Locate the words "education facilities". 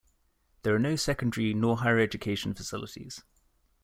1.99-3.21